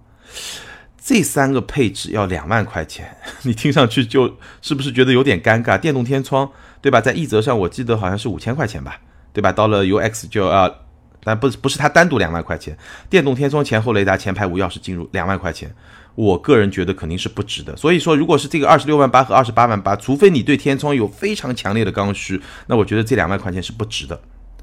[0.98, 5.78] 这三个配置要两万块钱， 你听上去就是不是觉得有点尴尬？
[5.78, 6.50] 电动天窗
[6.82, 7.00] 对吧？
[7.02, 9.00] 在一折上我记得好像是五千块钱吧，
[9.34, 9.52] 对吧？
[9.52, 10.74] 到了 UX 就要，
[11.24, 12.78] 但不不是它单独两万块钱，
[13.10, 15.74] 电动天窗、前后雷达、前排无钥匙进入两万块钱。
[16.16, 24.20] 我个人觉得肯定是不值的，所以说，如果是这个二十六万八和二十八万八，除非你对天窗有非常强烈的刚需，那我觉得这两万块钱是不值的。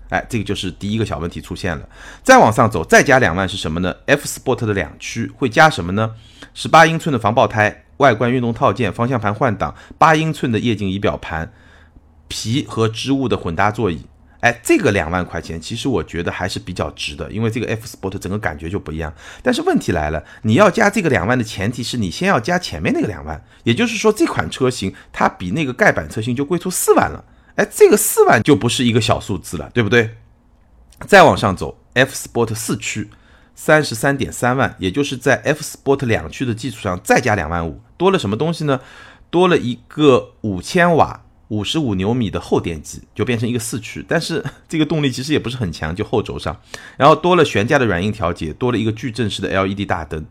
[0.08, 1.88] 哎，这个就是第一个小问题出现了。
[2.22, 6.12] 再往上走，再加两万是什么呢？F Sport 的两驱会加什么呢？
[6.54, 11.52] 十八英寸的防爆胎，外观运动套件，方向盘换挡，八英寸的液晶仪表盘，
[12.28, 14.02] 皮和织物的混搭座椅。
[14.42, 19.14] 哎，这个两万块钱，其实我觉得还是比较值的，因为这个 F Sport 整个感觉就不一样。
[19.40, 27.24] 但是问题来了，你要加这个两万的前提是你先要加前面那个两万，也就是说这款车型它比那个盖板车型就贵出四万了。
[27.54, 30.16] 哎，这个四万就不是一个小数字了，对不对？
[31.06, 33.10] 再往上走，F Sport 四驱
[33.54, 38.80] 三十三点三万，也就是在 F Sport 两驱的基础上再加两万五，多了什么东西呢？
[39.30, 41.22] 多了一个五千瓦。
[41.52, 46.58] 五十五牛米的后电机就变成一个四驱，但是 这个动力其实也不是很强，就后轴上，
[46.96, 50.24] 然后多了悬架的软硬调节，多了一个矩阵式的 LED 大灯。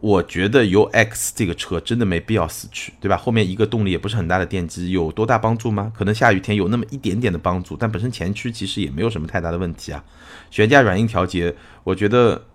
[0.00, 3.16] 我觉得 UX 这个车真的没必要四驱，对吧？
[3.16, 5.92] 后面一个动力也不是很大的电机，有多大帮助吗？
[5.96, 10.02] 可能下雨天有那么一点点的帮助，但本身前驱其实也没有什么太大的问题啊。
[10.50, 12.46] 悬架软硬调节，我觉得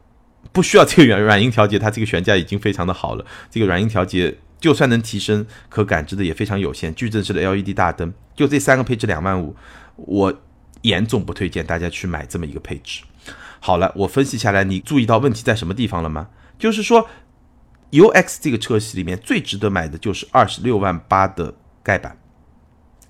[0.51, 3.25] 不需要这个软 软硬调节，它这个悬架已经非常的好了。
[3.49, 4.39] 这个软硬调节。
[4.65, 6.91] 就算能提升，可感知的也非常有限。
[6.95, 9.55] 矩阵式的 LED 大灯，就这三个配置两万五，
[9.95, 10.33] 我
[10.81, 13.03] 严重不推荐大家去买这么一个配置。
[13.59, 16.29] 好了，我分析下来，你注意到问题在什么地方了吗？
[16.57, 17.07] 就是说
[17.91, 22.17] ，UX 这个车系里面最值得买的就是二十六万八的盖板。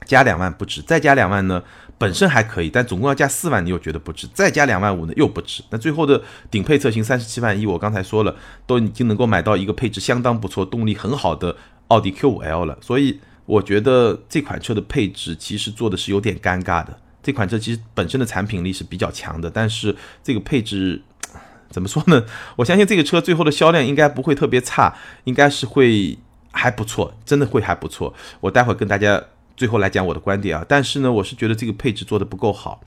[0.06, 1.64] 加两万不值，再加两万呢，
[1.98, 5.64] 本身还可以，但总共要加四万，你又觉得不值，再加两万五呢又不值。
[5.70, 8.36] 那最后的顶配车型三十七万一，我刚才说了，
[8.68, 11.56] 都已经能够买到一个配置相当不错、动力很好的
[11.88, 12.78] 奥迪 Q5L 了。
[12.82, 16.98] 所以我觉得这款车的配置其实做的是有点尴尬的。
[17.24, 21.02] 这款车其实本身的产品力是比较强的，但是这个配置
[21.72, 22.26] 怎么说呢？
[22.58, 26.18] 我相信这个车最后的销量应该不会特别差，应该是会
[26.52, 28.14] 还不错，真的会还不错。
[28.42, 29.24] 我待会跟大家。
[29.56, 32.82] 最后来讲我的观点啊，但是呢，我是觉得这个配置做的不够好。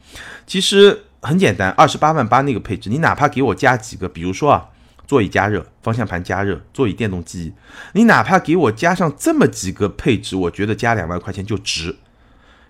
[0.46, 4.68] 其实很简单，二十八万八那个配置，你哪怕给我加几个，比如说啊，
[5.06, 7.52] 座椅加热、方向盘加热、座椅电动记忆，
[7.94, 11.96] 你哪怕给我加上这么几个配置，我觉得加两万块钱就值。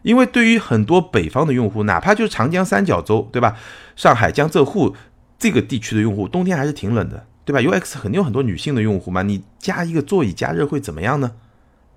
[0.02, 3.56] 因为对于很多北方的用户，哪怕就是长江三角洲，对吧？
[3.96, 4.94] 上海、江浙沪
[5.38, 11.32] 这个地区的用户，冬天还是挺冷的，对吧？UX 肯定有很多女性的用户嘛，你加一个座椅加热会怎么样呢？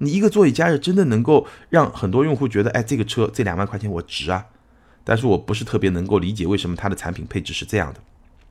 [0.04, 4.44] 你一个座椅加热真的能够让很多用户觉得，哎，这个车这两万块钱我值啊！
[5.04, 8.00] 但是我不是特别能够理解为什么它的产品配置是这样的。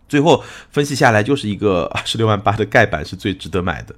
[0.08, 3.94] 最后分析下来，就是一个二 十六万八的盖板是最值得买的。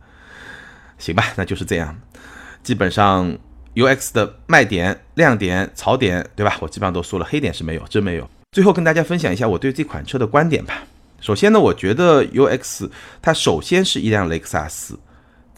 [0.99, 1.95] 行吧，那就是这样。
[2.63, 3.37] 基本上
[3.75, 6.57] UX 的卖点、亮点、槽点，对吧？
[6.61, 8.31] 我基本上都说了，黑点是没有，真没有。
[8.53, 10.85] 最后跟大家分享一下我对这款车的观点吧。
[11.21, 12.89] 首先呢，我觉得 UX
[13.21, 14.99] 它首先是一辆雷克萨斯。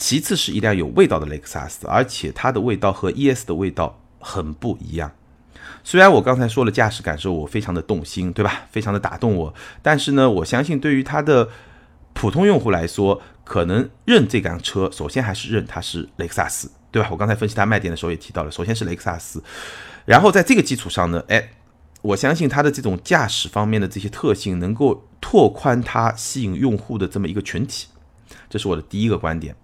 [0.04, 5.10] 其次是一辆有味道的雷克萨斯，而且它的味道和 ES 的味道很不一样。
[5.82, 8.66] 虽然我刚才说了驾驶感受我非常的动心，对吧？
[8.70, 11.48] 非常的打动我，但是呢，我相信对于它的
[12.12, 17.08] 普通用户来说，可能认这辆车，首先还是认它是雷克萨斯，对吧？
[17.10, 19.42] 我刚才分析它卖点的时候也提到了，首先是雷克萨斯，
[20.04, 21.52] 然后在这个基础上呢，哎，
[22.02, 27.86] 我相信它的这种驾驶方面的这些特性能够拓宽它吸引用户的这么一个群体，
[28.50, 29.56] 这是我的第一个观点。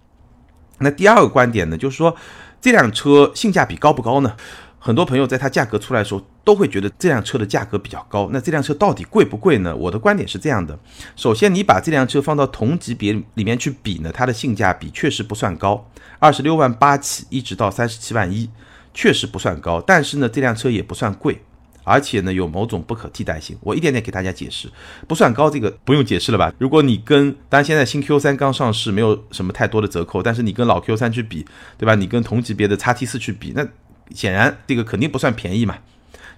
[0.81, 2.15] 那第二个观点呢，就是说
[2.59, 4.35] 这辆车性价比高不高呢？
[4.83, 8.27] 很多朋友在它价格出来的时候，都会觉得这辆车的价格比较高。
[8.33, 9.75] 那这辆车到底贵不贵呢？
[9.75, 10.75] 我的观点是这样的：
[11.15, 18.49] 首先，你把这辆车放到同级别里面去比呢，它的性价比确实不算高，二十六万八起，一直到三十七万一，
[18.91, 19.79] 确实不算高。
[19.79, 21.39] 但是呢，这辆车也不算贵，
[21.83, 23.57] 而且呢有某种不可替代性。
[23.61, 24.69] 我一点点给大家解释，
[25.07, 26.53] 不算高，这个不用解释了吧？
[26.57, 31.45] 如果你跟，当然现在新 Q 三刚上市，没有什么太多的折扣，但是你跟老 Q 三去比，
[31.77, 31.95] 对吧？
[31.95, 33.67] 你跟同级别的 x T 四去比，那
[34.13, 35.77] 显然这个肯定不算便宜嘛。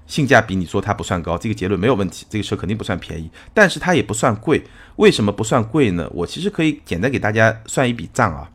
[0.05, 4.61] 性价比你说它不算高，这个结论没有问题，这个车肯定不算便宜，但是它也不算贵。
[4.97, 6.09] 为什么不算贵呢？
[6.11, 8.49] 我其实可以简单给大家算一笔账啊。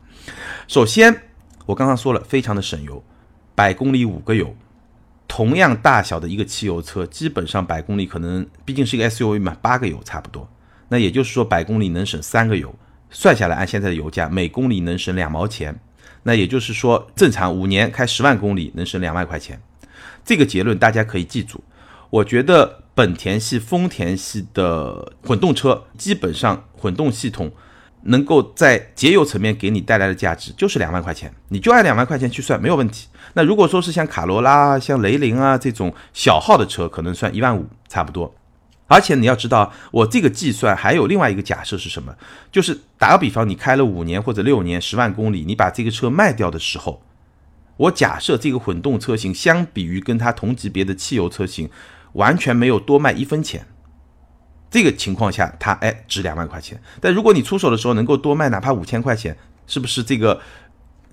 [0.67, 1.23] 首先，
[1.65, 3.03] 我刚刚说了，非常的省油，
[3.55, 4.55] 百公里五个油。
[5.39, 10.45] 同样大小的一个汽油车，基本上百公里可能毕竟是一个 SUV 嘛，八个油差不多。
[10.89, 12.75] 那也就是说，百公里能省三个油，
[13.09, 15.79] 算下来按现在的油价，每公里能省两毛钱。
[16.23, 19.61] 那也就是说，正常五年开十万公里能省两万块钱。
[20.25, 21.63] 这个结论大家可以记住。
[22.09, 27.49] 我觉得本田系、丰田系的混动车，基本上混动系统。
[28.03, 33.07] 能够在节油层面给你带来的价值就是两万块钱，你就按两万块钱去算没有问题。
[33.33, 38.33] 那如果说是像卡罗拉、像雷凌啊这种小号的车，可能算一万五差不多。
[38.87, 42.15] 而且你要知道，我这个计算还有另外一个假设是什么？
[42.51, 47.03] 就是打个比方，你开了五年或者六年，十万公里，你把这个车卖掉的时候，
[47.77, 51.69] 我假设这个混动车型相比于跟它同级别的汽油车型，
[52.13, 53.67] 完全没有多卖一分钱。
[54.69, 56.81] 这个情况下，它哎值两万块钱。
[57.01, 59.35] 但如果你出手的时候能够多卖哪怕五千块钱，
[59.67, 60.39] 是不是这个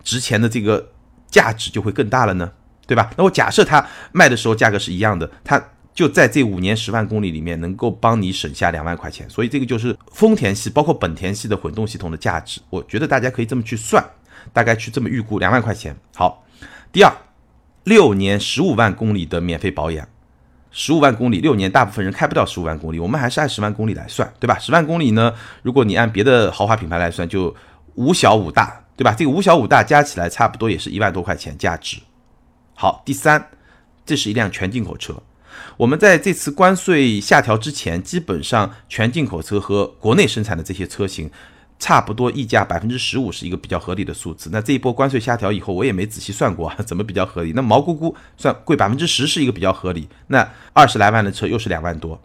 [0.03, 0.92] 值钱的这个
[1.31, 2.53] 价值就会更大了呢？
[2.87, 3.11] 对吧？
[3.16, 5.61] 那我假设它卖的时候价格是一样的，它
[5.92, 9.29] 就在这五年十万公里里面能够帮你省下两万块钱。
[9.29, 12.61] 所以这个就是丰田系包括本田系的混动系统的价值。
[12.71, 14.05] 我觉得大家可以这么去算，
[14.53, 15.97] 大概去这么预估两万块钱。
[16.14, 16.45] 好，
[16.92, 17.12] 第二，
[17.83, 20.07] 六年十五万公里的免费保养。
[20.78, 24.58] 十五万公里，六年，大部分人开不到十五万公里，我们还是按十万公里来算，对吧？
[24.58, 27.56] 十万公里呢，如果你按别的豪华品牌来算，就
[27.94, 29.14] 五小五大，对吧？
[29.16, 31.96] 这个五小五大加起来差不多也是一万多块钱价值。
[32.74, 33.48] 好，第三，
[34.04, 35.14] 这是一辆全进口车，
[35.78, 41.30] 我们在这次关税下调之前，基本上全进口车和国内生产的这些车型。
[41.78, 44.48] 差不多溢价百分之十五是一个比较合理的数字。
[44.52, 47.52] 那这一波关税下调以后，我也没仔细算过啊， 怎么比较合理？
[47.54, 50.08] 那毛估估算贵百分之十是一个比较合理。
[50.28, 52.20] 那二十来万的车又是两万多，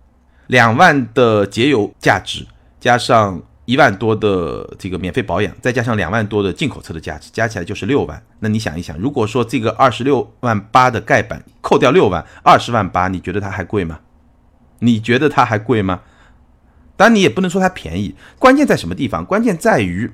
[0.47, 2.47] 两万的节油价值，
[2.79, 8.23] 加上一万多的这个免费保养，再加上两万多的进口车的价值，加起来就是六万。
[8.39, 13.99] 那你想一想，如果说这个二十六万八的盖板扣掉六万，二十万八，你觉得它还贵吗？
[14.79, 16.01] 你觉得它还贵吗？
[17.01, 19.25] 当然，你也不能说它便宜，关键在什么地方？
[19.25, 20.07] 关键在于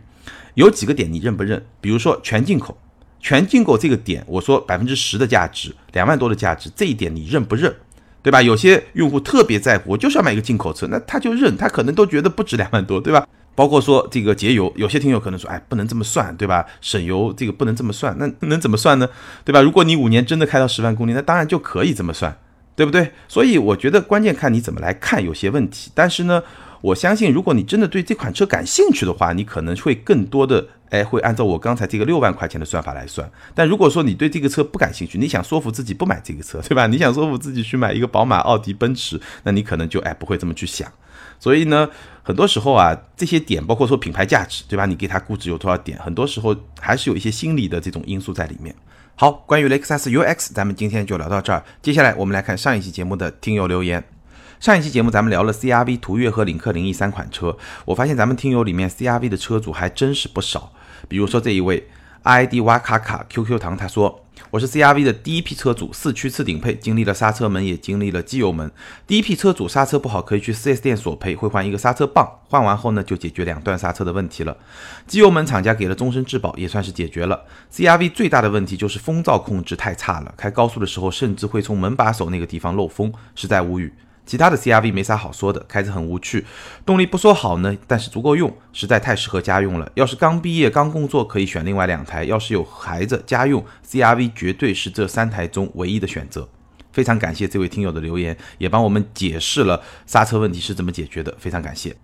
[0.53, 1.61] 有几个点你认不认？
[1.81, 2.77] 比如说全进口，
[3.19, 7.75] 全进口这个点，我说百分之十的价值，两万多的价值，这一点你认不认？
[8.23, 8.41] 对吧？
[8.41, 13.27] 有些用户特别在乎，我就是要买一个进口车，那他就认，他可能都觉得不值两万多，对吧？
[13.53, 16.65] 包括说这个节油，有些听友可能说，哎，不能这么算，对吧？
[16.79, 19.09] 省油这个不能这么算，那能怎么算呢？
[19.43, 19.61] 对吧？
[19.61, 22.39] 如果你五年真的开到十万公里，那当然就可以这么算，
[22.77, 23.11] 对不对？
[23.27, 26.41] 所以我觉得关键看你怎么来看，有些问题，但是呢。
[26.81, 33.29] 我相信，如果你真的对这款车感兴趣的话，你可能会更多的哎，会按照我刚才这个六万块钱的算法来算。
[33.55, 36.87] 但如果说你对这个车不感兴趣，你想说服自己不买这个车，对吧？
[36.87, 40.91] 你想说服自己去买一个宝马、奥迪、奔驰，那你可能就哎不会这么去想。
[41.39, 41.89] 所以呢，
[42.23, 44.85] 很多时候啊，这些点包括说品牌价值，对吧？
[44.85, 48.73] 你给它估值有多少点，很多时候还是有一些心理的这种因素在里面。
[49.15, 51.63] 好，关于雷克萨斯 UX，咱们今天就聊到这儿。
[51.81, 54.16] 接下来我们来看上一期节目的听友留言。
[54.59, 60.73] 上一期节目咱们聊了 CRV、途岳和领克零一三款车，我发现咱们听友里面 CRV 的车主还真是不少。
[61.07, 61.87] 比如说这一位
[62.23, 68.69] ID 哇卡卡 QQ 糖，他说：“我是 CRV 的第一批车主，四驱次顶配，经历了刹车门，也经历了机油门。
[69.05, 74.57] 第一批车主刹车不好可以去 4S 店索赔，会换一个刹车棒，换完后呢就解决两段刹车的问题了。
[75.05, 77.45] 机油门厂家给了终身质保，也算是解决了。
[77.71, 83.93] CRV 最大的问题就是风噪控制太差了，开高速的时候甚至会从门把手那个地方漏风，实在无语。”
[84.27, 86.45] 其他的 CRV 没啥好说的，开着很无趣，
[86.85, 89.89] 动力不说好呢，但是足够用，实在太适合家用了。
[89.95, 96.47] 要是刚毕业刚工作，可以选另外两台；要是有孩子家用，CRV 绝对是这三台中唯一的选择。
[96.91, 101.95] 非常感谢这位听友的留言，也帮我们解释了刹车问题是怎么解决的，非常感谢。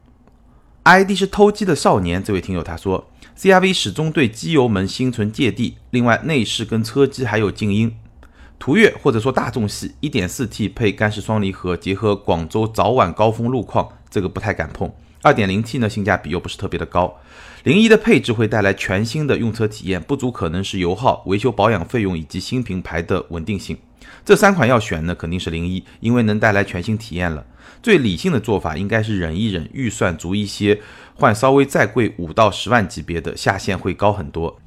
[0.83, 7.95] ID 是偷鸡的少年，这位听友他说，CRV 始终对机油门心存芥蒂，另外内饰跟车机还有静音。
[8.63, 14.89] 途岳或者说大众系 1.4T 配干式双离合，结合广州早晚高峰路况，这个不太敢碰。
[15.21, 17.13] 2.0T 呢，性价比又不是特别的高。
[17.65, 23.77] 零一的配置会带来全新的用车体验，不足可能是油耗、维修保养费用以及新品牌的稳定性。
[24.23, 27.45] 这三款要选呢，肯定是零一，因为能带来全新体验了。
[27.81, 30.79] 最理性的做法应该是忍一忍，预算足一些，
[31.15, 34.61] 换稍微再贵五到十万级别的下限会高很多。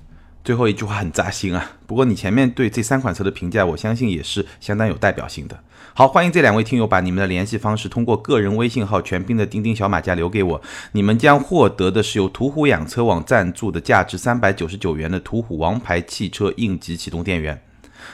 [0.46, 1.72] 最后一句话很扎心啊！
[1.88, 5.58] 不过你前面对这三款车的评价，我相信也是相当有代表性的。
[5.92, 17.60] 好，欢迎这两位听友把你们的联系方式通过个人微信号全拼的钉钉小马甲留给我，你们将获得的是由途虎养车网赞助的价值三百九十九元的途虎王牌汽车应急启动电源。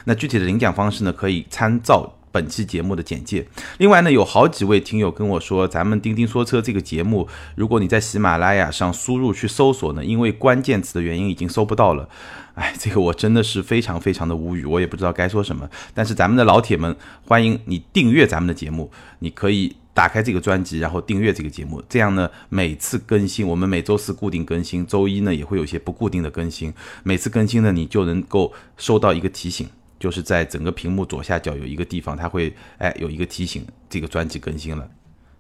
[0.05, 2.15] 那具体的领奖方式呢，可以参照。
[2.33, 3.47] 本期节目的简介。
[3.79, 12.09] 另外呢，有好几位听友跟我说，咱们钉钉说车这个节目，如果你在喜马拉雅上输入去搜索呢，因为关键词的原因已经搜不到了。
[12.55, 15.69] 哎，这个我真的是非常非常的无语，我也不知道该说什么。
[15.95, 26.75] 但是咱们的老铁们，欢迎你订阅咱们的节目，你可以打开这个专辑，然后订阅这个节目，这样呢，每次更新，我们每周四固定更新，周一呢也会有一些不固定的更新，
[27.05, 29.67] 每次更新呢，你就能够收到一个提醒。
[30.03, 34.89] 就是在整个屏幕左下角有一个地方，它会哎有一个提醒，这个专辑更新了。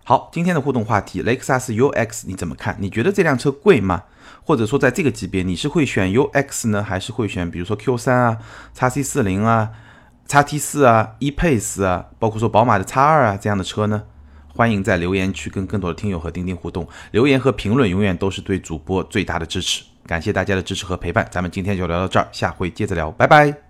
[0.05, 2.77] 好，今天的互动话题，雷克萨斯 UX 你怎么看？
[2.79, 4.05] 你觉得这辆车贵吗？
[4.45, 8.39] 或者说在这个级别，你是会选 UX 呢，还是会选比如说 Q3 啊、
[8.75, 9.71] x C 四零啊、
[10.29, 14.05] x T 四啊、E-Pace 啊，包括说宝马的 x 二啊这样的车呢？
[14.55, 19.83] 欢迎在留言区跟更多的听友和钉钉互动，留言和评论永远都是对主播最大的支持。
[20.05, 23.63] 感谢大家的支持和陪伴，咱们今天就聊到这儿，下回接着聊，拜拜。